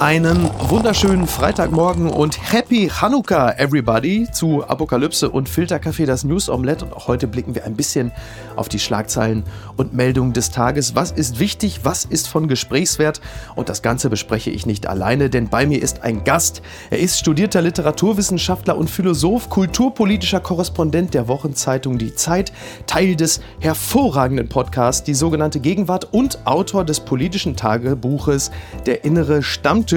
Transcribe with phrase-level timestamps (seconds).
[0.00, 6.86] Einen wunderschönen Freitagmorgen und Happy Hanukkah, everybody, zu Apokalypse und Filterkaffee, das News Omelette.
[6.86, 8.10] Und auch heute blicken wir ein bisschen
[8.56, 9.44] auf die Schlagzeilen
[9.76, 10.94] und Meldungen des Tages.
[10.94, 11.80] Was ist wichtig?
[11.82, 13.20] Was ist von Gesprächswert?
[13.56, 16.62] Und das Ganze bespreche ich nicht alleine, denn bei mir ist ein Gast.
[16.88, 22.54] Er ist studierter Literaturwissenschaftler und Philosoph, kulturpolitischer Korrespondent der Wochenzeitung Die Zeit,
[22.86, 28.50] Teil des hervorragenden Podcasts Die sogenannte Gegenwart und Autor des politischen Tagebuches
[28.86, 29.89] Der innere Stammtisch.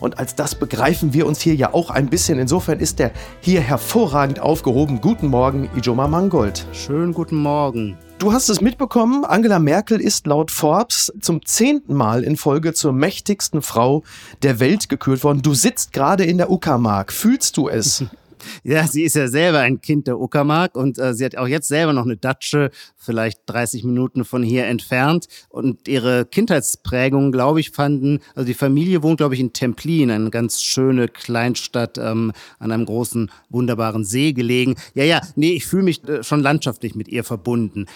[0.00, 2.38] Und als das begreifen wir uns hier ja auch ein bisschen.
[2.38, 5.00] Insofern ist er hier hervorragend aufgehoben.
[5.00, 6.66] Guten Morgen, Ijoma Mangold.
[6.72, 7.96] Schönen guten Morgen.
[8.18, 12.92] Du hast es mitbekommen, Angela Merkel ist laut Forbes zum zehnten Mal in Folge zur
[12.92, 14.04] mächtigsten Frau
[14.42, 15.42] der Welt gekürt worden.
[15.42, 17.12] Du sitzt gerade in der Uckermark.
[17.12, 18.04] Fühlst du es?
[18.64, 21.68] Ja, sie ist ja selber ein Kind der Uckermark und äh, sie hat auch jetzt
[21.68, 25.26] selber noch eine Datsche, vielleicht 30 Minuten von hier entfernt.
[25.48, 30.30] Und ihre Kindheitsprägungen, glaube ich, fanden, also die Familie wohnt, glaube ich, in Templin, eine
[30.30, 34.76] ganz schöne Kleinstadt ähm, an einem großen, wunderbaren See gelegen.
[34.94, 37.86] Ja, ja, nee, ich fühle mich äh, schon landschaftlich mit ihr verbunden.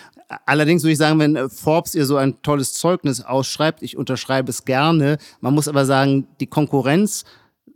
[0.45, 4.51] Allerdings würde ich sagen, wenn äh, Forbes ihr so ein tolles Zeugnis ausschreibt, ich unterschreibe
[4.51, 5.19] es gerne.
[5.41, 7.25] Man muss aber sagen, die Konkurrenz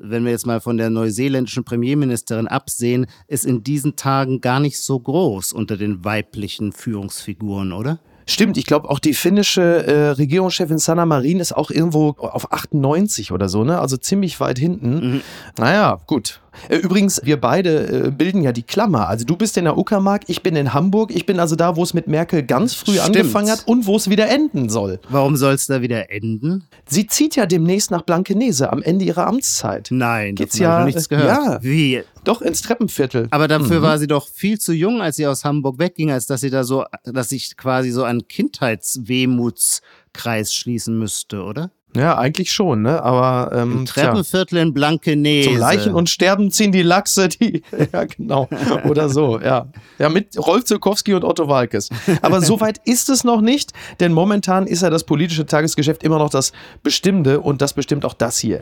[0.01, 4.79] wenn wir jetzt mal von der neuseeländischen Premierministerin absehen, ist in diesen Tagen gar nicht
[4.79, 8.01] so groß unter den weiblichen Führungsfiguren, oder?
[8.27, 13.33] Stimmt, ich glaube auch die finnische äh, Regierungschefin Sanna Marin ist auch irgendwo auf 98
[13.33, 13.81] oder so, ne?
[13.81, 15.15] Also ziemlich weit hinten.
[15.15, 15.20] Mhm.
[15.59, 16.41] Naja, gut.
[16.69, 19.09] Äh, übrigens, wir beide äh, bilden ja die Klammer.
[19.09, 21.11] Also du bist in der Uckermark, ich bin in Hamburg.
[21.15, 23.17] Ich bin also da, wo es mit Merkel ganz früh Stimmt.
[23.17, 24.98] angefangen hat und wo es wieder enden soll.
[25.09, 26.65] Warum soll es da wieder enden?
[26.89, 29.89] Sie zieht ja demnächst nach Blankenese am Ende ihrer Amtszeit.
[29.91, 31.29] Nein, Geht's davon habe ja, ich noch nichts gehört.
[31.29, 31.59] ja.
[31.62, 32.03] Wie?
[32.25, 33.29] Doch, ins Treppenviertel.
[33.31, 33.83] Aber dafür Mhm.
[33.83, 36.64] war sie doch viel zu jung, als sie aus Hamburg wegging, als dass sie da
[36.64, 41.70] so, dass sich quasi so einen Kindheitswehmutskreis schließen müsste, oder?
[41.96, 43.02] Ja, eigentlich schon, ne?
[43.02, 44.05] Aber ähm, Im tja.
[44.05, 45.51] Treppenviertel in Blankenese.
[45.51, 47.62] Zum Leichen und Sterben ziehen die Lachse, die,
[47.92, 48.48] ja genau,
[48.89, 49.67] oder so, ja.
[49.98, 51.89] Ja, mit Rolf Zukowski und Otto Walkes.
[52.23, 56.18] Aber so weit ist es noch nicht, denn momentan ist ja das politische Tagesgeschäft immer
[56.18, 56.52] noch das
[56.83, 58.61] Bestimmende und das bestimmt auch das hier.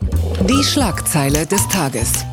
[0.48, 2.24] Die Schlagzeile des Tages.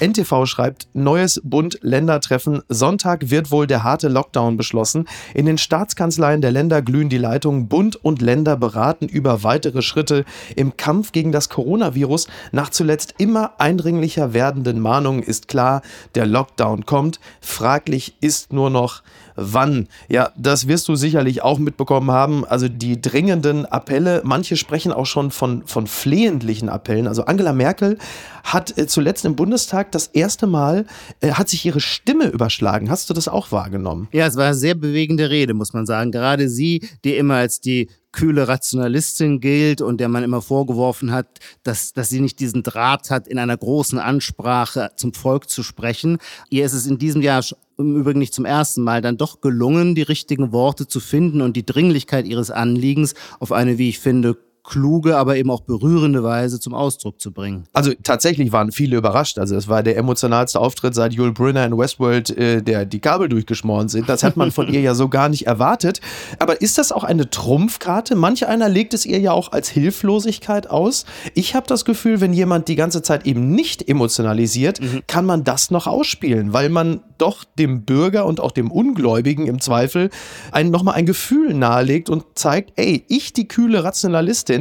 [0.00, 2.62] NTV schreibt, neues Bund-Länder-Treffen.
[2.68, 5.06] Sonntag wird wohl der harte Lockdown beschlossen.
[5.34, 7.68] In den Staatskanzleien der Länder glühen die Leitungen.
[7.68, 10.24] Bund und Länder beraten über weitere Schritte
[10.56, 12.28] im Kampf gegen das Coronavirus.
[12.52, 15.82] Nach zuletzt immer eindringlicher werdenden Mahnungen ist klar,
[16.14, 17.20] der Lockdown kommt.
[17.40, 19.02] Fraglich ist nur noch,
[19.36, 19.88] wann.
[20.08, 22.44] Ja, das wirst du sicherlich auch mitbekommen haben.
[22.44, 27.06] Also die dringenden Appelle, manche sprechen auch schon von, von flehentlichen Appellen.
[27.06, 27.98] Also Angela Merkel
[28.42, 30.86] hat äh, zuletzt im Bundestag das erste Mal,
[31.20, 32.90] äh, hat sich ihre Stimme überschlagen.
[32.90, 34.08] Hast du das auch wahrgenommen?
[34.12, 36.12] Ja, es war eine sehr bewegende Rede, muss man sagen.
[36.12, 41.26] Gerade sie, die immer als die kühle Rationalistin gilt und der man immer vorgeworfen hat,
[41.64, 46.18] dass, dass sie nicht diesen Draht hat, in einer großen Ansprache zum Volk zu sprechen.
[46.48, 47.42] Ihr ist es in diesem Jahr
[47.78, 51.56] im Übrigen nicht zum ersten Mal dann doch gelungen, die richtigen Worte zu finden und
[51.56, 56.58] die Dringlichkeit ihres Anliegens auf eine, wie ich finde, kluge, aber eben auch berührende Weise
[56.58, 57.64] zum Ausdruck zu bringen.
[57.74, 59.38] Also tatsächlich waren viele überrascht.
[59.38, 63.28] Also es war der emotionalste Auftritt seit Yul Brynner in Westworld, äh, der die Kabel
[63.28, 64.08] durchgeschmoren sind.
[64.08, 66.00] Das hat man von ihr ja so gar nicht erwartet.
[66.38, 68.16] Aber ist das auch eine Trumpfkarte?
[68.16, 71.04] Manch einer legt es ihr ja auch als Hilflosigkeit aus.
[71.34, 75.70] Ich habe das Gefühl, wenn jemand die ganze Zeit eben nicht emotionalisiert, kann man das
[75.70, 80.10] noch ausspielen, weil man doch dem Bürger und auch dem Ungläubigen im Zweifel
[80.52, 84.53] ein, nochmal ein Gefühl nahelegt und zeigt, ey, ich, die kühle Rationalistin,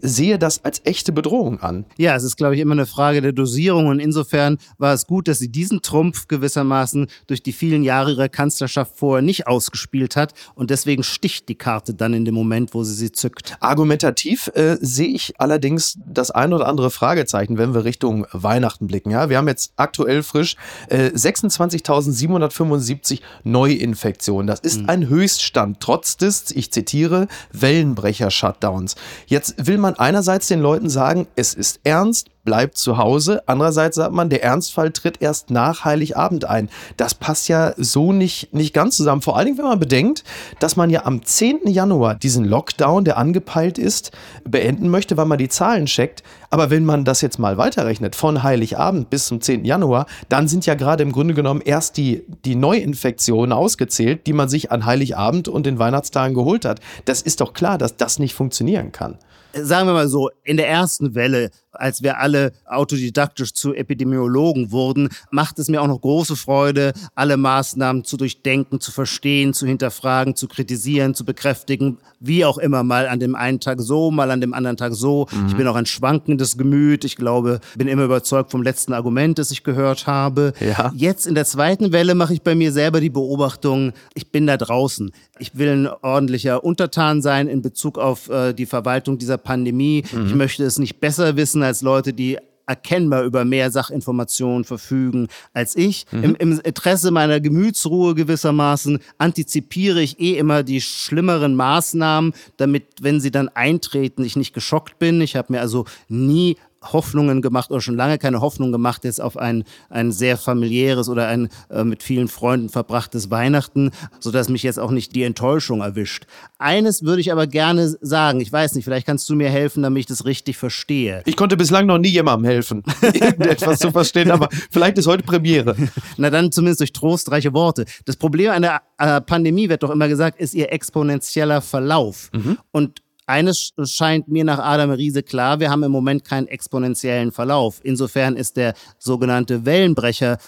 [0.00, 1.84] sehe das als echte Bedrohung an.
[1.96, 5.28] Ja, es ist, glaube ich, immer eine Frage der Dosierung und insofern war es gut,
[5.28, 10.34] dass sie diesen Trumpf gewissermaßen durch die vielen Jahre ihrer Kanzlerschaft vorher nicht ausgespielt hat
[10.54, 13.56] und deswegen sticht die Karte dann in dem Moment, wo sie sie zückt.
[13.60, 19.10] Argumentativ äh, sehe ich allerdings das ein oder andere Fragezeichen, wenn wir Richtung Weihnachten blicken.
[19.10, 20.56] Ja, wir haben jetzt aktuell frisch
[20.88, 24.46] äh, 26.775 Neuinfektionen.
[24.46, 28.94] Das ist ein Höchststand, trotz des, ich zitiere, Wellenbrecher-Shutdowns.
[29.26, 33.42] Jetzt will man einerseits den Leuten sagen, es ist ernst, bleibt zu Hause.
[33.46, 36.68] Andererseits sagt man, der Ernstfall tritt erst nach Heiligabend ein.
[36.96, 39.22] Das passt ja so nicht, nicht ganz zusammen.
[39.22, 40.24] Vor allen Dingen, wenn man bedenkt,
[40.60, 41.66] dass man ja am 10.
[41.66, 44.12] Januar diesen Lockdown, der angepeilt ist,
[44.44, 46.22] beenden möchte, weil man die Zahlen checkt.
[46.50, 49.64] Aber wenn man das jetzt mal weiterrechnet, von Heiligabend bis zum 10.
[49.64, 54.48] Januar, dann sind ja gerade im Grunde genommen erst die, die Neuinfektionen ausgezählt, die man
[54.48, 56.80] sich an Heiligabend und den Weihnachtstagen geholt hat.
[57.06, 59.18] Das ist doch klar, dass das nicht funktionieren kann.
[59.52, 65.08] Sagen wir mal so, in der ersten Welle als wir alle autodidaktisch zu Epidemiologen wurden,
[65.30, 70.36] macht es mir auch noch große Freude, alle Maßnahmen zu durchdenken, zu verstehen, zu hinterfragen,
[70.36, 74.40] zu kritisieren, zu bekräftigen, wie auch immer, mal an dem einen Tag so, mal an
[74.40, 75.26] dem anderen Tag so.
[75.30, 75.46] Mhm.
[75.48, 77.04] Ich bin auch ein schwankendes Gemüt.
[77.04, 80.52] Ich glaube, bin immer überzeugt vom letzten Argument, das ich gehört habe.
[80.60, 80.92] Ja.
[80.94, 84.56] Jetzt in der zweiten Welle mache ich bei mir selber die Beobachtung, ich bin da
[84.56, 85.12] draußen.
[85.38, 90.04] Ich will ein ordentlicher Untertan sein in Bezug auf äh, die Verwaltung dieser Pandemie.
[90.12, 90.26] Mhm.
[90.26, 95.76] Ich möchte es nicht besser wissen als Leute, die erkennbar über mehr Sachinformationen verfügen als
[95.76, 96.06] ich.
[96.10, 96.24] Mhm.
[96.24, 103.20] Im, Im, Interesse meiner Gemütsruhe gewissermaßen antizipiere ich eh immer die schlimmeren Maßnahmen, damit, wenn
[103.20, 105.20] sie dann eintreten, ich nicht geschockt bin.
[105.20, 106.56] Ich habe mir also nie
[106.92, 111.28] Hoffnungen gemacht oder schon lange keine Hoffnung gemacht jetzt auf ein, ein sehr familiäres oder
[111.28, 113.90] ein äh, mit vielen Freunden verbrachtes Weihnachten,
[114.20, 116.26] sodass mich jetzt auch nicht die Enttäuschung erwischt.
[116.58, 120.00] Eines würde ich aber gerne sagen, ich weiß nicht, vielleicht kannst du mir helfen, damit
[120.00, 121.22] ich das richtig verstehe.
[121.26, 125.76] Ich konnte bislang noch nie jemandem helfen, irgendetwas zu verstehen, aber vielleicht ist heute Premiere.
[126.16, 127.84] Na dann zumindest durch trostreiche Worte.
[128.04, 132.30] Das Problem einer äh, Pandemie wird doch immer gesagt, ist ihr exponentieller Verlauf.
[132.32, 132.58] Mhm.
[132.70, 137.80] Und eines scheint mir nach Adam Riese klar, wir haben im Moment keinen exponentiellen Verlauf.
[137.82, 140.38] Insofern ist der sogenannte Wellenbrecher,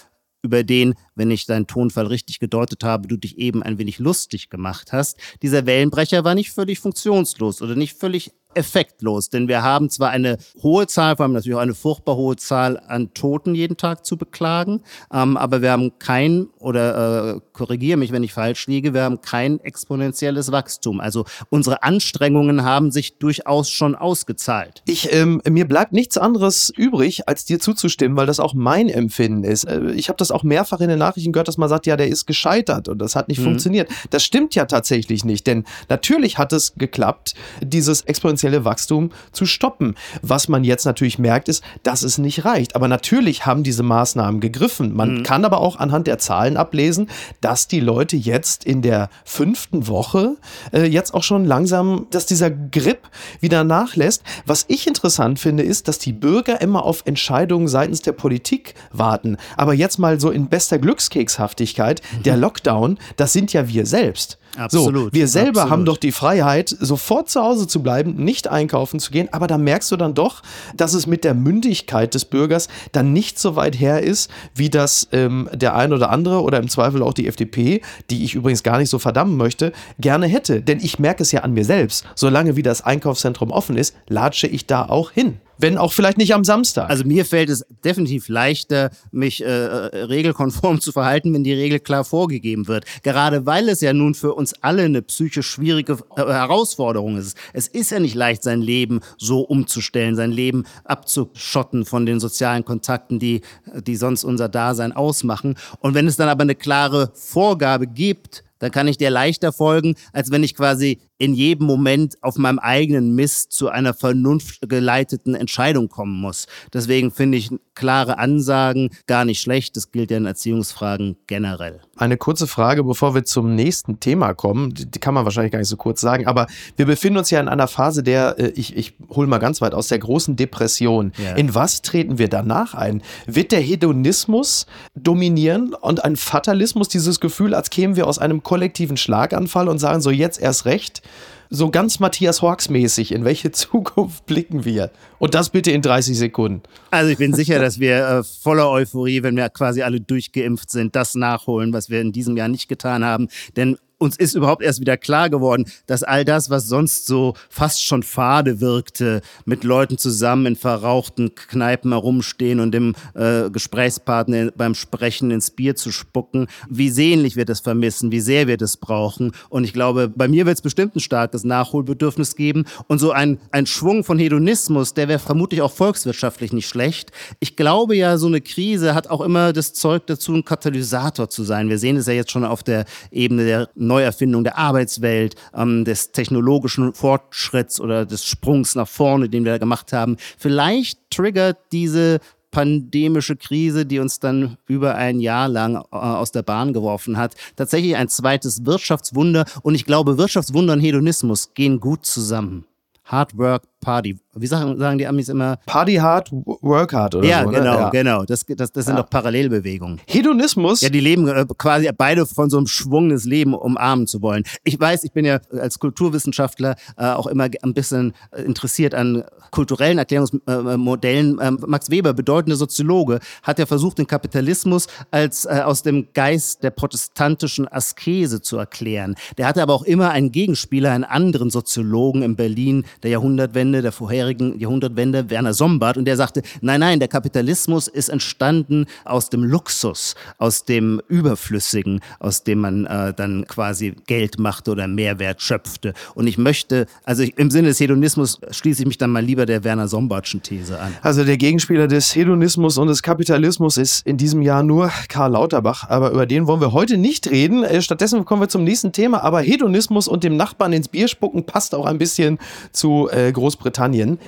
[0.43, 4.49] über den, wenn ich deinen Tonfall richtig gedeutet habe, du dich eben ein wenig lustig
[4.49, 9.89] gemacht hast, dieser Wellenbrecher war nicht völlig funktionslos oder nicht völlig effektlos, denn wir haben
[9.89, 13.77] zwar eine hohe Zahl, vor allem natürlich auch eine furchtbar hohe Zahl an Toten jeden
[13.77, 14.81] Tag zu beklagen,
[15.13, 19.21] ähm, aber wir haben kein, oder äh, korrigiere mich, wenn ich falsch liege, wir haben
[19.21, 20.99] kein exponentielles Wachstum.
[20.99, 24.81] Also unsere Anstrengungen haben sich durchaus schon ausgezahlt.
[24.85, 29.43] Ich, ähm, mir bleibt nichts anderes übrig, als dir zuzustimmen, weil das auch mein Empfinden
[29.43, 29.65] ist.
[29.65, 32.07] Äh, ich habe das auch mehrfach in den Nachrichten gehört, dass man sagt, ja, der
[32.07, 33.45] ist gescheitert und das hat nicht mhm.
[33.45, 33.89] funktioniert.
[34.09, 39.45] Das stimmt ja tatsächlich nicht, denn natürlich hat es geklappt, dieses exponentielle exponentielle Wachstum zu
[39.45, 39.95] stoppen.
[40.21, 42.75] Was man jetzt natürlich merkt, ist, dass es nicht reicht.
[42.75, 44.95] Aber natürlich haben diese Maßnahmen gegriffen.
[44.95, 45.23] Man mhm.
[45.23, 47.09] kann aber auch anhand der Zahlen ablesen,
[47.41, 50.37] dass die Leute jetzt in der fünften Woche
[50.71, 53.09] äh, jetzt auch schon langsam, dass dieser Grip
[53.39, 54.23] wieder nachlässt.
[54.45, 59.37] Was ich interessant finde, ist, dass die Bürger immer auf Entscheidungen seitens der Politik warten.
[59.55, 62.23] Aber jetzt mal so in bester Glückskekshaftigkeit, mhm.
[62.23, 64.39] der Lockdown, das sind ja wir selbst.
[64.57, 65.05] Absolut.
[65.05, 65.71] So, wir selber absolut.
[65.71, 69.57] haben doch die Freiheit, sofort zu Hause zu bleiben, nicht einkaufen zu gehen, aber da
[69.57, 70.41] merkst du dann doch,
[70.75, 75.07] dass es mit der Mündigkeit des Bürgers dann nicht so weit her ist, wie das
[75.11, 78.77] ähm, der ein oder andere oder im Zweifel auch die FDP, die ich übrigens gar
[78.77, 80.61] nicht so verdammen möchte, gerne hätte.
[80.61, 82.05] Denn ich merke es ja an mir selbst.
[82.15, 86.33] Solange wie das Einkaufszentrum offen ist, latsche ich da auch hin wenn auch vielleicht nicht
[86.33, 86.89] am Samstag.
[86.89, 91.79] Also mir fällt es definitiv leichter, mich äh, äh, regelkonform zu verhalten, wenn die Regel
[91.79, 92.85] klar vorgegeben wird.
[93.03, 97.37] Gerade weil es ja nun für uns alle eine psychisch schwierige äh, Herausforderung ist.
[97.53, 102.65] Es ist ja nicht leicht, sein Leben so umzustellen, sein Leben abzuschotten von den sozialen
[102.65, 103.41] Kontakten, die,
[103.75, 105.55] die sonst unser Dasein ausmachen.
[105.79, 109.95] Und wenn es dann aber eine klare Vorgabe gibt, dann kann ich dir leichter folgen,
[110.13, 115.89] als wenn ich quasi in jedem Moment auf meinem eigenen Mist zu einer vernunftgeleiteten Entscheidung
[115.89, 116.45] kommen muss.
[116.73, 119.75] Deswegen finde ich klare Ansagen gar nicht schlecht.
[119.75, 121.81] Das gilt ja in Erziehungsfragen generell.
[121.95, 124.73] Eine kurze Frage, bevor wir zum nächsten Thema kommen.
[124.73, 127.47] Die kann man wahrscheinlich gar nicht so kurz sagen, aber wir befinden uns ja in
[127.47, 131.11] einer Phase der, äh, ich, ich hole mal ganz weit aus, der großen Depression.
[131.17, 131.35] Ja.
[131.35, 133.01] In was treten wir danach ein?
[133.25, 134.65] Wird der Hedonismus
[134.95, 140.01] dominieren und ein Fatalismus, dieses Gefühl, als kämen wir aus einem kollektiven Schlaganfall und sagen
[140.01, 141.01] so jetzt erst recht?
[141.49, 144.91] So ganz Matthias Hawks mäßig, in welche Zukunft blicken wir?
[145.19, 146.63] Und das bitte in 30 Sekunden.
[146.91, 150.95] Also ich bin sicher, dass wir äh, voller Euphorie, wenn wir quasi alle durchgeimpft sind,
[150.95, 153.27] das nachholen, was wir in diesem Jahr nicht getan haben.
[153.55, 157.83] Denn uns ist überhaupt erst wieder klar geworden, dass all das, was sonst so fast
[157.83, 164.75] schon fade wirkte, mit Leuten zusammen in verrauchten Kneipen herumstehen und dem äh, Gesprächspartner beim
[164.75, 169.31] Sprechen ins Bier zu spucken, wie sehnlich wir das vermissen, wie sehr wir das brauchen.
[169.49, 173.39] Und ich glaube, bei mir wird es bestimmt ein starkes Nachholbedürfnis geben und so ein,
[173.51, 177.11] ein Schwung von Hedonismus, der wäre vermutlich auch volkswirtschaftlich nicht schlecht.
[177.39, 181.43] Ich glaube ja, so eine Krise hat auch immer das Zeug dazu, ein Katalysator zu
[181.43, 181.69] sein.
[181.69, 186.11] Wir sehen es ja jetzt schon auf der Ebene der Neuerfindung der Arbeitswelt, ähm, des
[186.11, 190.17] technologischen Fortschritts oder des Sprungs nach vorne, den wir da gemacht haben.
[190.37, 192.19] Vielleicht triggert diese
[192.51, 197.35] pandemische Krise, die uns dann über ein Jahr lang äh, aus der Bahn geworfen hat,
[197.55, 199.45] tatsächlich ein zweites Wirtschaftswunder.
[199.61, 202.65] Und ich glaube, Wirtschaftswunder und Hedonismus gehen gut zusammen.
[203.03, 204.19] Hard Work Party.
[204.35, 205.59] Wie sagen, sagen die Amis immer?
[205.65, 207.49] Party hard, work hard oder ja, so.
[207.51, 207.79] genau, ne?
[207.79, 208.25] ja, genau.
[208.25, 209.01] Das, das, das sind Ja.
[209.01, 210.01] doch Parallelbewegungen.
[210.05, 210.81] Hedonismus.
[210.81, 214.43] Ja, die leben äh, quasi beide von so einem Schwung des Leben umarmen zu wollen.
[214.65, 219.23] Ich weiß, ich bin ja als Kulturwissenschaftler äh, auch immer ein bisschen äh, interessiert an
[219.51, 221.39] kulturellen Erklärungsmodellen.
[221.41, 226.61] Ähm, Max Weber, bedeutender Soziologe, hat ja versucht, den Kapitalismus als äh, aus dem Geist
[226.63, 229.15] der protestantischen Askese zu erklären.
[229.37, 233.91] Der hatte aber auch immer einen Gegenspieler, einen anderen Soziologen in Berlin der Jahrhundertwende, der
[233.91, 239.43] vorherigen Jahrhundertwende, Werner Sombart, und der sagte, nein, nein, der Kapitalismus ist entstanden aus dem
[239.43, 245.93] Luxus, aus dem Überflüssigen, aus dem man äh, dann quasi Geld machte oder Mehrwert schöpfte.
[246.15, 249.45] Und ich möchte, also ich, im Sinne des Hedonismus schließe ich mich dann mal lieber
[249.45, 250.95] der Werner Sombartschen These an.
[251.01, 255.89] Also der Gegenspieler des Hedonismus und des Kapitalismus ist in diesem Jahr nur Karl Lauterbach,
[255.89, 257.63] aber über den wollen wir heute nicht reden.
[257.63, 261.45] Äh, Stattdessen kommen wir zum nächsten Thema, aber Hedonismus und dem Nachbarn ins Bier spucken
[261.45, 262.37] passt auch ein bisschen
[262.71, 264.19] zu äh, Großbritannien.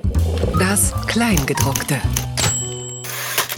[0.57, 1.98] Das Kleingedruckte.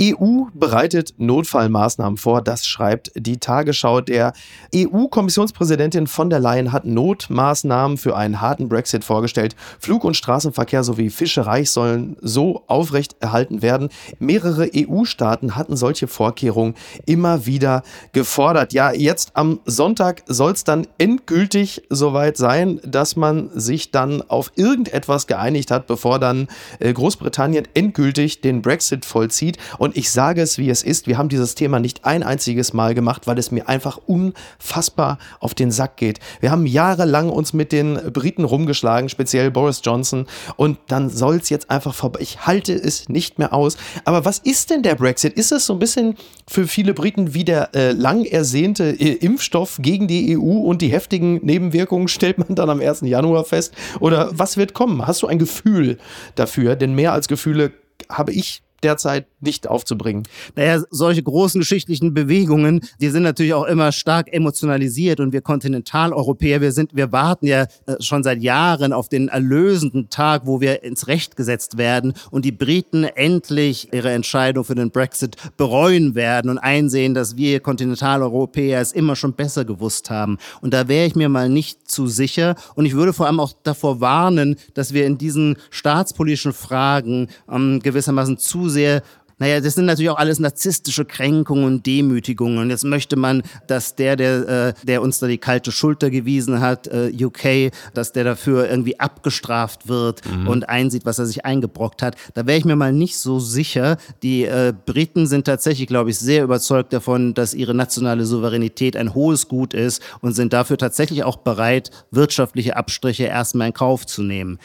[0.02, 4.02] EU bereitet Notfallmaßnahmen vor, das schreibt die Tagesschau.
[4.02, 4.34] Der
[4.76, 9.56] EU-Kommissionspräsidentin von der Leyen hat Notmaßnahmen für einen harten Brexit vorgestellt.
[9.80, 13.90] Flug- und Straßenverkehr sowie Fischerei sollen so aufrecht erhalten werden.
[14.18, 16.74] Mehrere EU-Staaten hatten solche Vorkehrungen
[17.06, 18.74] immer wieder gefordert.
[18.74, 24.52] Ja, jetzt am Sonntag soll es dann endgültig soweit sein, dass man sich dann auf
[24.56, 26.48] irgendetwas geeinigt hat, bevor dann
[26.80, 29.58] äh, Großbritannien endgültig den Brexit vollzieht.
[29.78, 31.08] Und ich sage es, wie es ist.
[31.08, 35.54] Wir haben dieses Thema nicht ein einziges Mal gemacht, weil es mir einfach unfassbar auf
[35.54, 36.20] den Sack geht.
[36.40, 40.28] Wir haben jahrelang uns mit den Briten rumgeschlagen, speziell Boris Johnson.
[40.56, 42.20] Und dann soll es jetzt einfach vorbei.
[42.22, 43.78] Ich halte es nicht mehr aus.
[44.06, 45.34] Aber was ist denn der Brexit?
[45.34, 46.16] Ist es so ein bisschen
[46.48, 50.90] für viele Briten wie der äh, lang ersehnte äh, Impfstoff gegen die EU und die
[50.90, 53.02] heftigen Nebenwirkungen stellt man dann am 1.
[53.02, 53.74] Januar fest?
[54.00, 55.08] Oder was wird kommen?
[55.08, 55.98] Hast du ein Gefühl
[56.36, 56.76] dafür?
[56.76, 57.72] Denn mehr als Gefühle
[58.10, 60.24] habe ich derzeit nicht aufzubringen.
[60.56, 66.62] Naja, solche großen geschichtlichen Bewegungen, die sind natürlich auch immer stark emotionalisiert und wir Kontinentaleuropäer,
[66.62, 70.84] wir sind, wir warten ja äh, schon seit Jahren auf den erlösenden Tag, wo wir
[70.84, 76.50] ins Recht gesetzt werden und die Briten endlich ihre Entscheidung für den Brexit bereuen werden
[76.50, 80.38] und einsehen, dass wir Kontinentaleuropäer es immer schon besser gewusst haben.
[80.62, 83.54] Und da wäre ich mir mal nicht zu sicher und ich würde vor allem auch
[83.64, 89.04] davor warnen, dass wir in diesen staatspolitischen Fragen ähm, gewissermaßen zu sehr
[89.42, 92.60] naja, das sind natürlich auch alles narzisstische Kränkungen und Demütigungen.
[92.60, 96.62] Und jetzt möchte man, dass der, der, äh, der uns da die kalte Schulter gewiesen
[96.62, 102.04] hat, äh, UK, dass der dafür irgendwie abgestraft wird und einsieht, was er sich eingebrockt
[102.04, 102.18] hat.
[102.36, 103.98] Da wäre ich mir mal nicht so sicher.
[104.22, 109.16] Die äh, Briten sind tatsächlich, glaube ich, sehr überzeugt davon, dass ihre nationale Souveränität ein
[109.16, 114.22] hohes Gut ist und sind dafür tatsächlich auch bereit, wirtschaftliche Abstriche erstmal in Kauf zu
[114.22, 114.60] nehmen.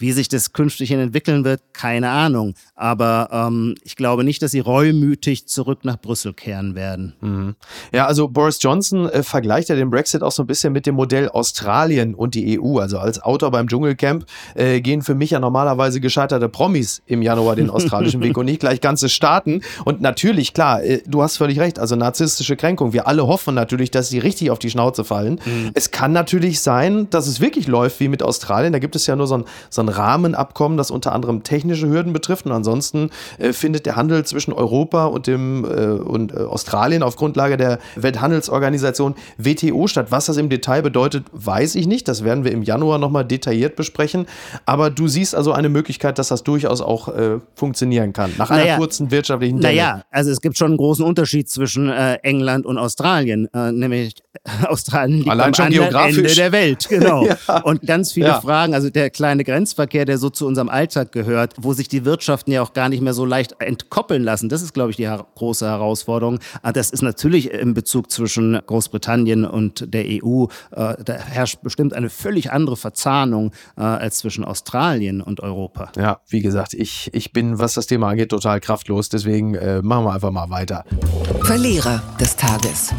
[0.00, 2.54] Wie sich das künftig hin entwickeln wird, keine Ahnung.
[2.74, 7.14] Aber ähm, ich glaube nicht, dass sie reumütig zurück nach Brüssel kehren werden.
[7.92, 10.94] Ja, also Boris Johnson äh, vergleicht ja den Brexit auch so ein bisschen mit dem
[10.94, 12.78] Modell Australien und die EU.
[12.78, 17.54] Also als Autor beim Dschungelcamp äh, gehen für mich ja normalerweise gescheiterte Promis im Januar
[17.54, 19.60] den australischen Weg und nicht gleich ganze Staaten.
[19.84, 22.94] Und natürlich, klar, äh, du hast völlig recht, also narzisstische Kränkung.
[22.94, 25.40] Wir alle hoffen natürlich, dass sie richtig auf die Schnauze fallen.
[25.74, 28.72] Es kann natürlich sein, dass es wirklich läuft wie mit Australien.
[28.72, 32.12] Da gibt es ja nur so ein, so ein Rahmenabkommen, das unter anderem technische Hürden
[32.12, 32.46] betrifft.
[32.46, 37.16] Und ansonsten äh, findet der Handel zwischen Europa und, dem, äh, und äh, Australien auf
[37.16, 40.06] Grundlage der Welthandelsorganisation WTO statt.
[40.10, 42.08] Was das im Detail bedeutet, weiß ich nicht.
[42.08, 44.26] Das werden wir im Januar nochmal detailliert besprechen.
[44.66, 48.32] Aber du siehst also eine Möglichkeit, dass das durchaus auch äh, funktionieren kann.
[48.38, 48.76] Nach einer Naja.
[48.76, 49.74] kurzen wirtschaftlichen Delle.
[49.74, 53.48] Naja, also es gibt schon einen großen Unterschied zwischen äh, England und Australien.
[53.52, 54.14] Nämlich
[54.68, 55.94] Australien liegt Allein am anderen.
[55.94, 56.88] Ende der Welt.
[56.88, 57.26] Genau.
[57.46, 57.60] Ja.
[57.62, 58.40] Und ganz viele Ja.
[58.40, 62.52] Fragen, also der kleine Grenzverkehr, der so zu unserem Alltag gehört, wo sich die Wirtschaften
[62.52, 65.26] ja auch gar nicht mehr so leicht entkoppeln lassen, das ist, glaube ich, die her
[65.34, 66.38] große Herausforderung.
[66.62, 71.94] Ah, Das ist natürlich im Bezug zwischen Großbritannien und der EU, äh, da herrscht bestimmt
[71.94, 75.92] eine völlig andere Verzahnung äh, als zwischen Australien und Europa.
[75.96, 79.08] Ja, wie gesagt, ich, ich bin, was das Thema angeht, total kraftlos.
[79.08, 80.84] Deswegen äh, machen wir einfach mal weiter.
[81.42, 82.92] Verlierer des Tages.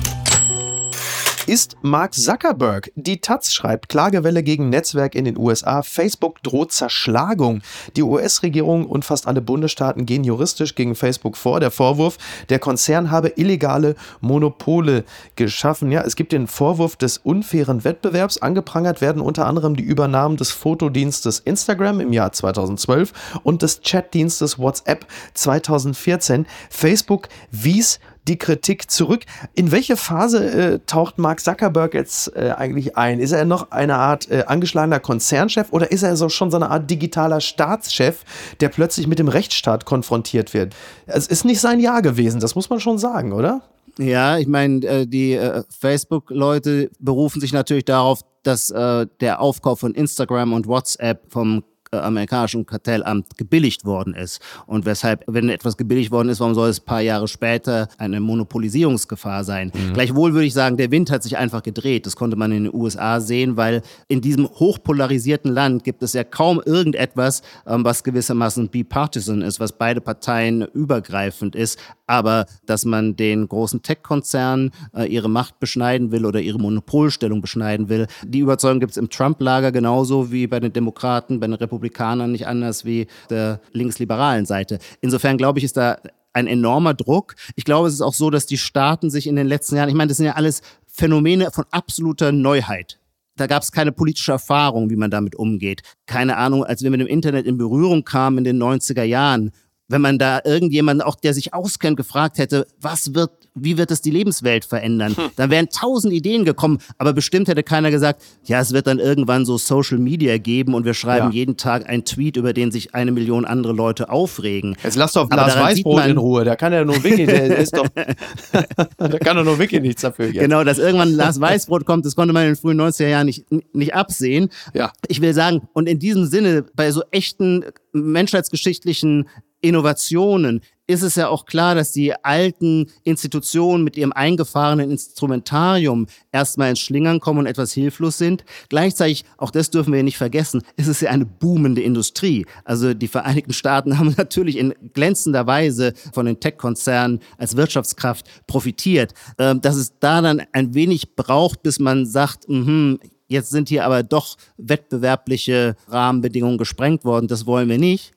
[1.48, 2.92] Ist Mark Zuckerberg.
[2.96, 5.82] Die Taz schreibt Klagewelle gegen Netzwerk in den USA.
[5.82, 7.62] Facebook droht Zerschlagung.
[7.96, 11.60] Die US-Regierung und fast alle Bundesstaaten gehen juristisch gegen Facebook vor.
[11.60, 12.18] Der Vorwurf,
[12.50, 15.04] der Konzern habe illegale Monopole
[15.36, 15.92] geschaffen.
[15.92, 18.38] Ja, es gibt den Vorwurf des unfairen Wettbewerbs.
[18.40, 24.60] Angeprangert werden unter anderem die Übernahmen des Fotodienstes Instagram im Jahr 2012 und des Chatdienstes
[24.60, 26.46] WhatsApp 2014.
[26.70, 29.24] Facebook wies die Kritik zurück.
[29.54, 33.20] In welche Phase äh, taucht Mark Zuckerberg jetzt äh, eigentlich ein?
[33.20, 36.70] Ist er noch eine Art äh, angeschlagener Konzernchef oder ist er so schon so eine
[36.70, 38.24] Art digitaler Staatschef,
[38.60, 40.76] der plötzlich mit dem Rechtsstaat konfrontiert wird?
[41.08, 43.62] Es ist nicht sein Jahr gewesen, das muss man schon sagen, oder?
[43.98, 49.80] Ja, ich meine, äh, die äh, Facebook-Leute berufen sich natürlich darauf, dass äh, der Aufkauf
[49.80, 51.64] von Instagram und WhatsApp vom
[52.00, 54.40] amerikanischen Kartellamt gebilligt worden ist.
[54.66, 58.22] Und weshalb, wenn etwas gebilligt worden ist, warum soll es ein paar Jahre später eine
[58.22, 59.72] Monopolisierungsgefahr sein?
[59.74, 59.94] Mhm.
[59.94, 62.06] Gleichwohl würde ich sagen, der Wind hat sich einfach gedreht.
[62.06, 66.24] Das konnte man in den USA sehen, weil in diesem hochpolarisierten Land gibt es ja
[66.24, 71.78] kaum irgendetwas, ähm, was gewissermaßen bipartisan ist, was beide Parteien übergreifend ist.
[72.08, 77.90] Aber dass man den großen Tech-Konzernen äh, ihre Macht beschneiden will oder ihre Monopolstellung beschneiden
[77.90, 81.81] will, die Überzeugung gibt es im Trump-Lager genauso wie bei den Demokraten, bei den Republikanern
[81.82, 84.80] Republikanern nicht anders wie der linksliberalen Seite.
[85.02, 85.98] Insofern glaube ich, ist da
[86.34, 87.36] ein enormer Druck.
[87.56, 89.96] Ich glaube, es ist auch so, dass die Staaten sich in den letzten Jahren, ich
[89.96, 93.00] meine, das sind ja alles Phänomene von absoluter Neuheit.
[93.36, 95.82] Da gab es keine politische Erfahrung, wie man damit umgeht.
[96.06, 99.52] Keine Ahnung, als wir mit dem Internet in Berührung kamen in den 90er Jahren,
[99.88, 104.02] wenn man da irgendjemanden, auch der sich auskennt, gefragt hätte, was wird wie wird es
[104.02, 105.16] die Lebenswelt verändern?
[105.16, 105.30] Hm.
[105.36, 109.46] Dann wären tausend Ideen gekommen, aber bestimmt hätte keiner gesagt, ja, es wird dann irgendwann
[109.46, 111.34] so Social Media geben und wir schreiben ja.
[111.34, 114.78] jeden Tag einen Tweet, über den sich eine Million andere Leute aufregen.
[114.84, 117.88] Jetzt lass doch Lars Weißbrot in Ruhe, da kann er nur wirklich, der ist doch,
[118.98, 120.28] da kann er nur wirklich nichts dafür.
[120.28, 120.40] Jetzt.
[120.40, 123.46] Genau, dass irgendwann Lars Weißbrot kommt, das konnte man in den frühen 90er Jahren nicht,
[123.74, 124.50] nicht absehen.
[124.74, 124.92] Ja.
[125.08, 129.28] Ich will sagen, und in diesem Sinne, bei so echten menschheitsgeschichtlichen
[129.62, 136.72] Innovationen ist es ja auch klar, dass die alten Institutionen mit ihrem eingefahrenen Instrumentarium erstmal
[136.72, 138.44] ins Schlingern kommen und etwas hilflos sind.
[138.70, 142.46] Gleichzeitig, auch das dürfen wir nicht vergessen, ist es ja eine boomende Industrie.
[142.66, 149.14] Also die Vereinigten Staaten haben natürlich in glänzender Weise von den Tech-Konzernen als Wirtschaftskraft profitiert.
[149.38, 153.86] Ähm, dass es da dann ein wenig braucht, bis man sagt, mh, jetzt sind hier
[153.86, 158.12] aber doch wettbewerbliche Rahmenbedingungen gesprengt worden, das wollen wir nicht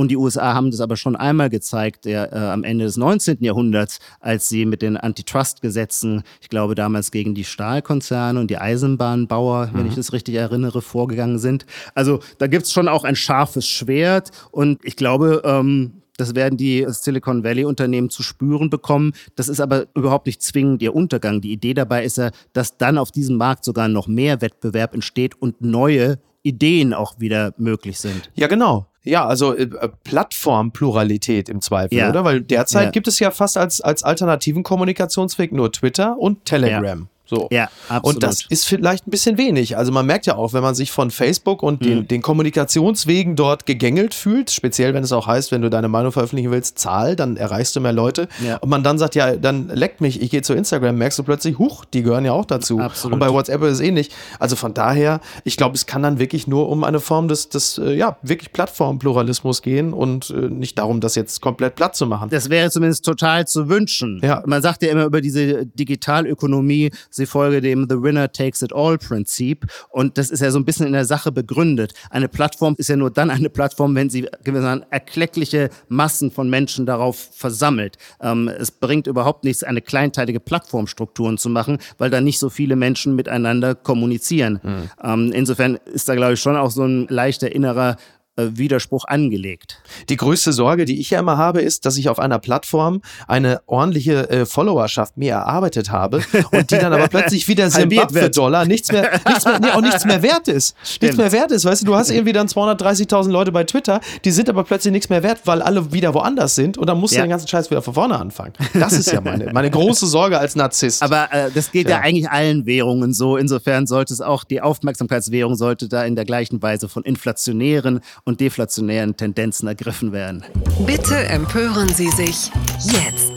[0.00, 3.44] und die USA haben das aber schon einmal gezeigt, der, äh, am Ende des 19.
[3.44, 9.66] Jahrhunderts, als sie mit den Antitrust-Gesetzen, ich glaube damals gegen die Stahlkonzerne und die Eisenbahnbauer,
[9.66, 9.78] mhm.
[9.78, 11.66] wenn ich das richtig erinnere, vorgegangen sind.
[11.94, 16.56] Also da gibt es schon auch ein scharfes Schwert und ich glaube, ähm, das werden
[16.56, 19.12] die Silicon Valley-Unternehmen zu spüren bekommen.
[19.36, 21.42] Das ist aber überhaupt nicht zwingend ihr Untergang.
[21.42, 25.34] Die Idee dabei ist ja, dass dann auf diesem Markt sogar noch mehr Wettbewerb entsteht
[25.34, 28.30] und neue Ideen auch wieder möglich sind.
[28.34, 28.86] Ja, genau.
[29.02, 29.68] Ja, also äh,
[30.04, 32.10] Plattformpluralität im Zweifel, ja.
[32.10, 32.24] oder?
[32.24, 32.90] Weil derzeit ja.
[32.90, 36.84] gibt es ja fast als, als alternativen Kommunikationsweg nur Twitter und Telegram.
[36.84, 37.06] Ja.
[37.30, 37.46] So.
[37.52, 38.16] Ja, absolut.
[38.16, 39.76] Und das ist vielleicht ein bisschen wenig.
[39.76, 42.08] Also man merkt ja auch, wenn man sich von Facebook und den, mhm.
[42.08, 46.50] den Kommunikationswegen dort gegängelt fühlt, speziell wenn es auch heißt, wenn du deine Meinung veröffentlichen
[46.50, 48.26] willst, zahl, dann erreichst du mehr Leute.
[48.44, 48.56] Ja.
[48.56, 51.56] Und man dann sagt, ja, dann leckt mich, ich gehe zu Instagram, merkst du plötzlich,
[51.56, 52.80] huch, die gehören ja auch dazu.
[52.80, 53.14] Absolut.
[53.14, 54.10] Und bei WhatsApp ist es ähnlich.
[54.40, 57.78] Also von daher, ich glaube, es kann dann wirklich nur um eine Form des, des
[57.78, 62.28] äh, ja, wirklich Plattformpluralismus gehen und äh, nicht darum, das jetzt komplett platt zu machen.
[62.30, 64.20] Das wäre zumindest total zu wünschen.
[64.24, 64.42] Ja.
[64.46, 68.98] Man sagt ja immer über diese Digitalökonomie, sie folge dem The Winner Takes It All
[68.98, 69.66] Prinzip.
[69.90, 71.92] Und das ist ja so ein bisschen in der Sache begründet.
[72.10, 76.86] Eine Plattform ist ja nur dann eine Plattform, wenn sie gewissermaßen erkleckliche Massen von Menschen
[76.86, 77.96] darauf versammelt.
[78.20, 82.74] Ähm, es bringt überhaupt nichts, eine kleinteilige Plattformstrukturen zu machen, weil da nicht so viele
[82.74, 84.60] Menschen miteinander kommunizieren.
[84.62, 84.90] Mhm.
[85.02, 87.96] Ähm, insofern ist da, glaube ich, schon auch so ein leichter innerer
[88.36, 89.82] Widerspruch angelegt.
[90.08, 93.60] Die größte Sorge, die ich ja immer habe, ist, dass ich auf einer Plattform eine
[93.66, 99.20] ordentliche äh, Followerschaft mir erarbeitet habe und die dann aber plötzlich wieder Zimbabwe-Dollar nichts mehr,
[99.26, 100.76] nichts mehr nee, auch nichts mehr wert ist.
[100.84, 101.02] Stimmt.
[101.02, 101.64] Nichts mehr wert ist.
[101.64, 105.08] Weißt du, du hast irgendwie dann 230.000 Leute bei Twitter, die sind aber plötzlich nichts
[105.08, 107.20] mehr wert, weil alle wieder woanders sind und dann musst ja.
[107.20, 108.52] du den ganzen Scheiß wieder von vorne anfangen.
[108.74, 111.02] Das ist ja meine, meine große Sorge als Narzisst.
[111.02, 111.96] Aber äh, das geht ja.
[111.96, 113.36] ja eigentlich allen Währungen so.
[113.36, 118.40] Insofern sollte es auch, die Aufmerksamkeitswährung sollte da in der gleichen Weise von inflationären und
[118.40, 120.44] deflationären Tendenzen ergriffen werden.
[120.86, 122.50] Bitte empören Sie sich
[122.82, 123.29] jetzt.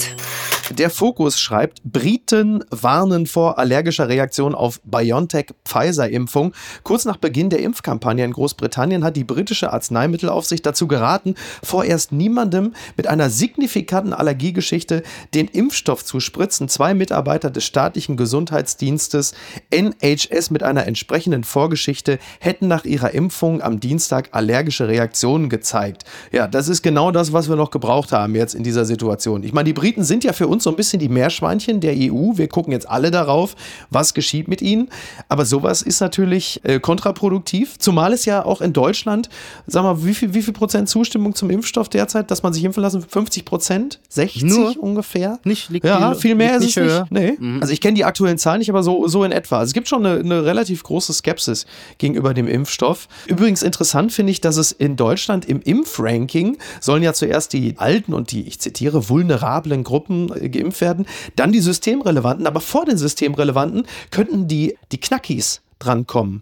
[0.77, 6.53] Der Fokus schreibt, Briten warnen vor allergischer Reaktion auf BioNTech-Pfizer-Impfung.
[6.81, 12.73] Kurz nach Beginn der Impfkampagne in Großbritannien hat die britische Arzneimittelaufsicht dazu geraten, vorerst niemandem
[12.97, 15.03] mit einer signifikanten Allergiegeschichte
[15.35, 16.69] den Impfstoff zu spritzen.
[16.69, 19.35] Zwei Mitarbeiter des staatlichen Gesundheitsdienstes
[19.69, 26.05] NHS mit einer entsprechenden Vorgeschichte hätten nach ihrer Impfung am Dienstag allergische Reaktionen gezeigt.
[26.31, 29.43] Ja, das ist genau das, was wir noch gebraucht haben jetzt in dieser Situation.
[29.43, 32.31] Ich meine, die Briten sind ja für uns so ein bisschen die Meerschweinchen der EU.
[32.35, 33.55] Wir gucken jetzt alle darauf,
[33.89, 34.89] was geschieht mit ihnen.
[35.29, 39.29] Aber sowas ist natürlich äh, kontraproduktiv, zumal es ja auch in Deutschland,
[39.67, 42.81] sag mal, wie viel, wie viel Prozent Zustimmung zum Impfstoff derzeit, dass man sich impfen
[42.81, 43.01] lassen?
[43.07, 43.99] 50 Prozent?
[44.09, 44.75] 60 Nur?
[44.81, 45.39] ungefähr?
[45.43, 46.85] Nicht, liegt ja, viel- mehr ist es nicht nicht.
[46.85, 47.07] höher.
[47.09, 47.33] Nee.
[47.37, 47.59] Mhm.
[47.61, 49.59] Also ich kenne die aktuellen Zahlen nicht, aber so, so in etwa.
[49.59, 51.65] Also es gibt schon eine, eine relativ große Skepsis
[51.97, 53.07] gegenüber dem Impfstoff.
[53.27, 58.13] Übrigens interessant finde ich, dass es in Deutschland im Impfranking sollen ja zuerst die alten
[58.13, 62.97] und die, ich zitiere, vulnerablen Gruppen äh, geimpft werden, dann die systemrelevanten, aber vor den
[62.97, 66.41] systemrelevanten könnten die, die Knackis drankommen.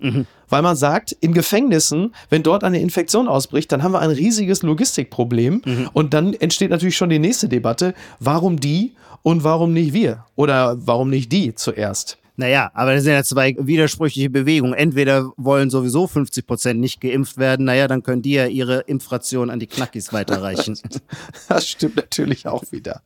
[0.50, 4.64] Weil man sagt, in Gefängnissen, wenn dort eine Infektion ausbricht, dann haben wir ein riesiges
[4.64, 5.62] Logistikproblem.
[5.94, 10.26] Und dann entsteht natürlich schon die nächste Debatte, warum die und warum nicht wir?
[10.36, 12.18] Oder warum nicht die zuerst?
[12.41, 14.73] Naja, aber das sind ja zwei widersprüchliche Bewegungen.
[14.73, 19.51] Entweder wollen sowieso 50 Prozent nicht geimpft werden, naja, dann können die ja ihre Impfration
[19.51, 20.75] an die Knackis weiterreichen.
[21.47, 23.04] Das stimmt natürlich auch wieder.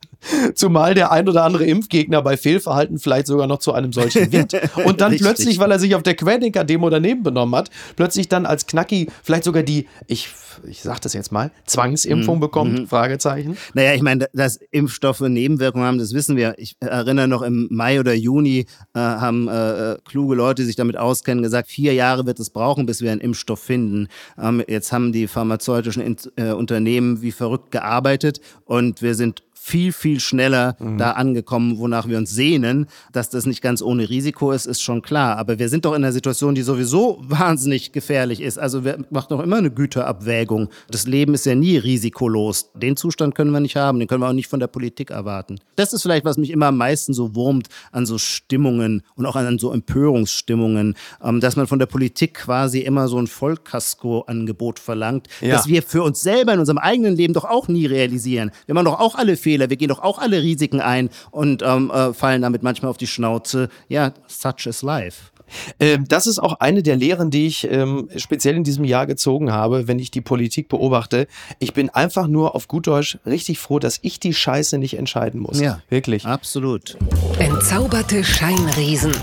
[0.55, 4.53] Zumal der ein oder andere Impfgegner bei Fehlverhalten vielleicht sogar noch zu einem solchen wird.
[4.85, 8.67] Und dann plötzlich, weil er sich auf der Querdenker-Demo daneben benommen hat, plötzlich dann als
[8.67, 10.29] Knacki vielleicht sogar die, ich,
[10.65, 13.57] ich sag das jetzt mal, Zwangsimpfung bekommt, Fragezeichen.
[13.73, 16.55] Naja, ich meine, dass Impfstoffe Nebenwirkungen haben, das wissen wir.
[16.57, 20.75] Ich erinnere noch im Mai oder Juni äh, haben äh, äh, kluge Leute, die sich
[20.75, 24.07] damit auskennen, gesagt, vier Jahre wird es brauchen, bis wir einen Impfstoff finden.
[24.41, 29.91] Ähm, jetzt haben die pharmazeutischen In äh, Unternehmen wie verrückt gearbeitet und wir sind viel,
[29.91, 32.85] viel schneller da angekommen, wonach wir uns sehnen.
[33.13, 35.37] Dass das nicht ganz ohne Risiko ist, ist schon klar.
[35.37, 38.59] Aber wir sind doch in einer Situation, die sowieso wahnsinnig gefährlich ist.
[38.59, 40.69] Also wir machen doch immer eine Güterabwägung.
[40.91, 42.69] Das Leben ist ja nie risikolos.
[42.75, 45.55] Den Zustand können wir nicht haben, den können wir auch nicht von der Politik erwarten.
[45.77, 49.35] Das ist vielleicht, was mich immer am meisten so wurmt an so Stimmungen und auch
[49.35, 55.27] an so Empörungsstimmungen, ähm, dass man von der Politik quasi immer so ein Vollkasko-Angebot verlangt,
[55.41, 55.55] Ja.
[55.55, 58.51] das wir für uns selber in unserem eigenen Leben doch auch nie realisieren.
[58.65, 61.91] Wir machen doch auch alle Fehler, wir gehen doch auch alle Risiken ein und ähm,
[61.91, 63.69] äh, fallen damit manchmal auf die Schnauze.
[63.87, 65.31] Ja, such is life.
[65.79, 69.51] Ähm, das ist auch eine der Lehren, die ich ähm, speziell in diesem Jahr gezogen
[69.51, 71.27] habe, wenn ich die Politik beobachte.
[71.59, 75.39] Ich bin einfach nur auf gut Deutsch richtig froh, dass ich die Scheiße nicht entscheiden
[75.41, 75.59] muss.
[75.89, 76.25] Wirklich.
[76.25, 76.97] Absolut.
[77.39, 79.13] Entzauberte Scheinriesen.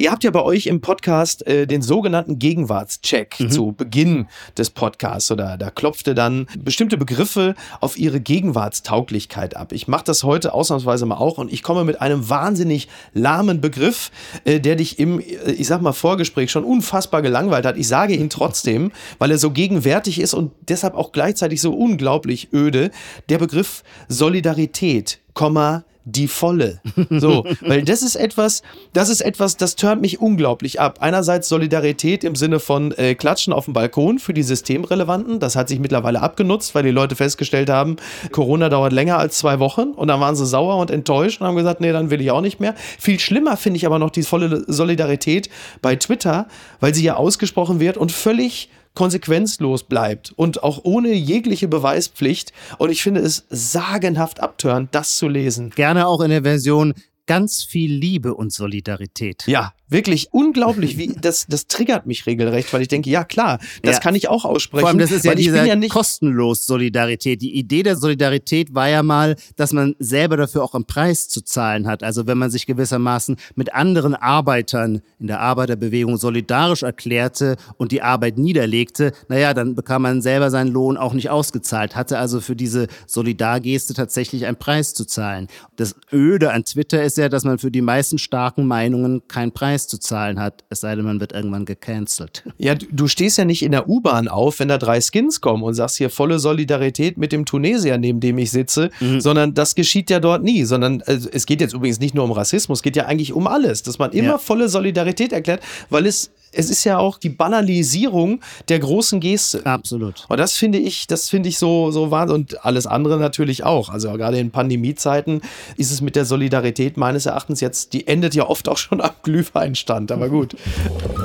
[0.00, 5.30] Ihr habt ja bei euch im Podcast äh, den sogenannten Gegenwartscheck zu Beginn des Podcasts
[5.30, 9.72] oder da klopfte dann bestimmte Begriffe auf ihre Gegenwartstauglichkeit ab.
[9.72, 14.10] Ich mache das heute ausnahmsweise mal auch und ich komme mit einem wahnsinnig lahmen Begriff,
[14.46, 17.76] äh, der dich im, äh, ich sag mal, Vorgespräch schon unfassbar gelangweilt hat.
[17.76, 22.54] Ich sage ihn trotzdem, weil er so gegenwärtig ist und deshalb auch gleichzeitig so unglaublich
[22.54, 22.90] öde.
[23.28, 26.80] Der Begriff Solidarität, Komma, die volle.
[27.10, 30.98] So, weil das ist etwas, das ist etwas, das turnt mich unglaublich ab.
[31.00, 35.40] Einerseits Solidarität im Sinne von äh, Klatschen auf dem Balkon für die Systemrelevanten.
[35.40, 37.96] Das hat sich mittlerweile abgenutzt, weil die Leute festgestellt haben,
[38.32, 41.56] Corona dauert länger als zwei Wochen und dann waren sie sauer und enttäuscht und haben
[41.56, 42.74] gesagt, nee, dann will ich auch nicht mehr.
[42.98, 45.50] Viel schlimmer finde ich aber noch die volle Solidarität
[45.82, 46.48] bei Twitter,
[46.80, 52.52] weil sie ja ausgesprochen wird und völlig konsequenzlos bleibt und auch ohne jegliche Beweispflicht.
[52.78, 55.70] Und ich finde es sagenhaft abtörend, das zu lesen.
[55.70, 56.94] Gerne auch in der Version
[57.26, 59.44] ganz viel Liebe und Solidarität.
[59.46, 63.96] Ja, wirklich unglaublich, wie das, das triggert mich regelrecht, weil ich denke, ja klar, das
[63.96, 64.00] Ja.
[64.00, 64.80] kann ich auch aussprechen.
[64.80, 67.42] Vor allem, das ist ja diese ja nicht kostenlos Solidarität.
[67.42, 71.42] Die Idee der Solidarität war ja mal, dass man selber dafür auch einen Preis zu
[71.42, 72.02] zahlen hat.
[72.02, 78.02] Also wenn man sich gewissermaßen mit anderen Arbeitern in der Arbeiterbewegung solidarisch erklärte und die
[78.02, 82.56] Arbeit niederlegte, naja, dann bekam man selber seinen Lohn auch nicht ausgezahlt, hatte also für
[82.56, 85.48] diese Solidargeste tatsächlich einen Preis zu zahlen.
[85.76, 89.79] Das Öde an Twitter ist ja, dass man für die meisten starken Meinungen keinen Preis
[89.88, 92.44] zu zahlen hat, es sei denn, man wird irgendwann gecancelt.
[92.58, 95.74] Ja, du, stehst ja nicht in der U-Bahn auf, wenn da drei Skins kommen und
[95.74, 100.20] sagst hier volle Solidarität mit dem Tunesier, neben dem ich sitze, sondern das geschieht ja
[100.20, 103.06] dort nie, sondern also, es geht jetzt übrigens nicht nur um Rassismus, es geht ja
[103.06, 104.38] eigentlich um alles, dass man immer Ja.
[104.38, 109.64] volle Solidarität erklärt, weil es es ist ja auch die Banalisierung der großen Geste.
[109.64, 110.24] Absolut.
[110.28, 113.88] Und das finde ich, das finde ich so, so wahr und alles andere natürlich auch.
[113.88, 115.42] Also gerade in Pandemiezeiten
[115.76, 119.10] ist es mit der Solidarität meines Erachtens jetzt, die endet ja oft auch schon am
[119.22, 120.56] Glühweinstand, aber gut.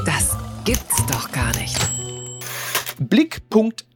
[0.05, 1.77] Das gibt's doch gar nicht.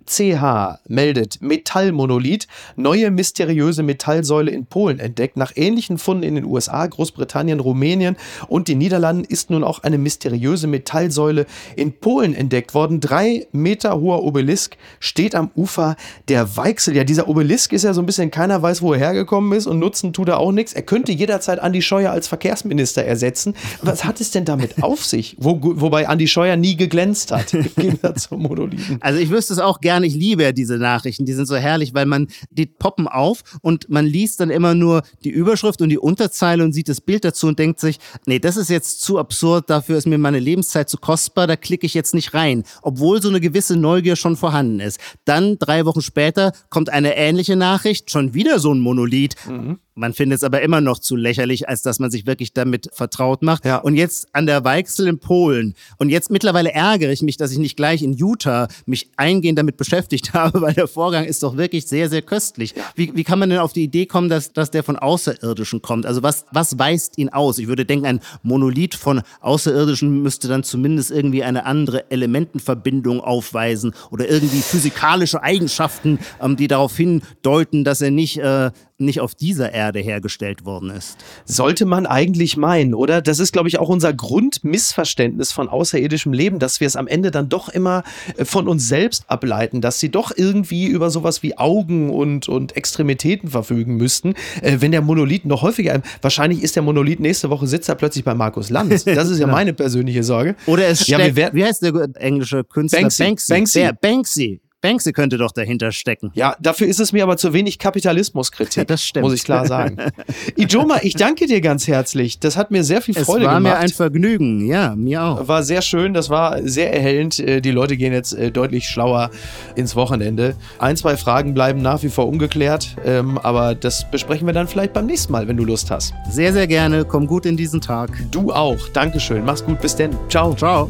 [0.09, 5.37] Blick.ch meldet Metallmonolith, neue mysteriöse Metallsäule in Polen entdeckt.
[5.37, 8.17] Nach ähnlichen Funden in den USA, Großbritannien, Rumänien
[8.47, 11.45] und den Niederlanden ist nun auch eine mysteriöse Metallsäule
[11.75, 12.99] in Polen entdeckt worden.
[12.99, 15.95] Drei Meter hoher Obelisk steht am Ufer
[16.27, 16.95] der Weichsel.
[16.95, 19.79] Ja, dieser Obelisk ist ja so ein bisschen, keiner weiß, wo er hergekommen ist und
[19.79, 20.73] nutzen tut er auch nichts.
[20.73, 23.53] Er könnte jederzeit Andi Scheuer als Verkehrsminister ersetzen.
[23.81, 25.35] Was hat es denn damit auf sich?
[25.39, 28.97] Wo, wobei Andi Scheuer nie geglänzt hat im Gegensatz zum Monolithen.
[29.01, 31.55] Also ich wüsste es auch gerne an, ich liebe ja diese Nachrichten, die sind so
[31.55, 35.89] herrlich, weil man, die poppen auf und man liest dann immer nur die Überschrift und
[35.89, 39.19] die Unterzeile und sieht das Bild dazu und denkt sich, nee, das ist jetzt zu
[39.19, 43.21] absurd, dafür ist mir meine Lebenszeit zu kostbar, da klicke ich jetzt nicht rein, obwohl
[43.21, 44.99] so eine gewisse Neugier schon vorhanden ist.
[45.25, 49.35] Dann drei Wochen später kommt eine ähnliche Nachricht, schon wieder so ein Monolith.
[49.47, 49.79] Mhm.
[49.99, 53.41] Man findet es aber immer noch zu lächerlich, als dass man sich wirklich damit vertraut
[53.41, 53.65] macht.
[53.65, 53.77] Ja.
[53.77, 55.75] Und jetzt an der Weichsel in Polen.
[55.97, 59.77] Und jetzt mittlerweile ärgere ich mich, dass ich nicht gleich in Utah mich eingehend damit
[59.77, 62.73] beschäftigt habe, weil der Vorgang ist doch wirklich sehr, sehr köstlich.
[62.95, 66.05] Wie, wie kann man denn auf die Idee kommen, dass, dass der von Außerirdischen kommt?
[66.05, 67.57] Also was, was weist ihn aus?
[67.57, 73.93] Ich würde denken, ein Monolith von Außerirdischen müsste dann zumindest irgendwie eine andere Elementenverbindung aufweisen
[74.11, 79.73] oder irgendwie physikalische Eigenschaften, ähm, die darauf hindeuten, dass er nicht äh, nicht auf dieser
[79.73, 81.17] Erde hergestellt worden ist.
[81.45, 83.21] Sollte man eigentlich meinen, oder?
[83.21, 87.31] Das ist, glaube ich, auch unser Grundmissverständnis von außerirdischem Leben, dass wir es am Ende
[87.31, 88.03] dann doch immer
[88.37, 92.75] äh, von uns selbst ableiten, dass sie doch irgendwie über sowas wie Augen und, und
[92.75, 94.33] Extremitäten verfügen müssten.
[94.61, 98.23] Äh, wenn der Monolith noch häufiger, wahrscheinlich ist der Monolith nächste Woche sitzt er plötzlich
[98.23, 99.05] bei Markus Lanz.
[99.19, 99.57] Das ist ja genau.
[99.57, 100.55] meine persönliche Sorge.
[100.65, 103.01] Oder es steckt, ja, wie heißt der englische Künstler?
[103.01, 103.23] Banksy.
[103.23, 103.53] Banksy.
[103.53, 103.89] Banksy.
[104.01, 104.61] Banksy.
[104.81, 106.31] Banksy könnte doch dahinter stecken.
[106.33, 108.79] Ja, dafür ist es mir aber zu wenig Kapitalismuskritik.
[108.89, 109.25] Das stimmt.
[109.25, 109.97] Muss ich klar sagen.
[110.55, 112.39] Ijoma, ich danke dir ganz herzlich.
[112.39, 113.59] Das hat mir sehr viel Freude gemacht.
[113.59, 114.65] Es war mir ein Vergnügen.
[114.65, 115.47] Ja, mir auch.
[115.47, 116.13] War sehr schön.
[116.13, 117.39] Das war sehr erhellend.
[117.39, 119.29] Äh, die Leute gehen jetzt äh, deutlich schlauer
[119.75, 120.55] ins Wochenende.
[120.79, 122.95] Ein, zwei Fragen bleiben nach wie vor ungeklärt.
[123.05, 126.13] Ähm, aber das besprechen wir dann vielleicht beim nächsten Mal, wenn du Lust hast.
[126.31, 127.05] Sehr, sehr gerne.
[127.05, 128.11] Komm gut in diesen Tag.
[128.31, 128.79] Du auch.
[128.93, 129.45] Dankeschön.
[129.45, 129.81] Mach's gut.
[129.81, 130.11] Bis denn.
[130.29, 130.55] Ciao.
[130.55, 130.89] Ciao.